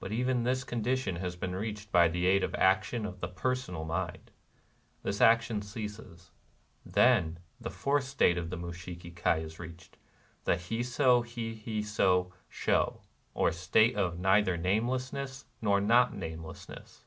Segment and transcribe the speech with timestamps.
[0.00, 3.28] But even this condition has been reached by the aid of the action of the
[3.28, 4.32] personal mind.
[5.04, 6.32] This action ceases:
[6.84, 9.96] then the fourth state of the Mushiki Kai is reached,—
[10.44, 13.02] the Hisd hiMso sho,
[13.32, 17.04] or the state of" neither namelessness nor not namelessness."